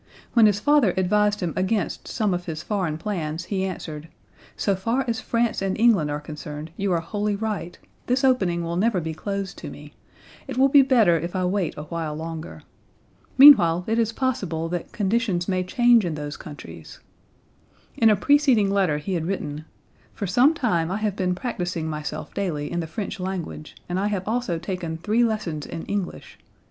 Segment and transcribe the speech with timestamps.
[0.33, 4.07] When his father advised him against some of his foreign plans he answered:
[4.57, 7.77] "So far as France and England are concerned you are wholly right;
[8.07, 9.93] this opening will never be closed to me;
[10.47, 12.63] it will be better if I wait a while longer.
[13.37, 16.99] Meanwhile it is possible that conditions may change in those countries."
[17.95, 19.65] In a preceding letter he had written:
[20.15, 24.07] "For some time I have been practicing myself daily in the French language, and I
[24.07, 26.39] have also taken three lessons in English.